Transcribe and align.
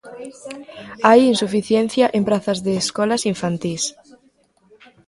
Hai 1.07 1.19
insuficiencia 1.31 2.05
en 2.17 2.23
prazas 2.29 2.59
de 2.65 2.73
escolas 2.81 3.23
infantís. 3.33 3.83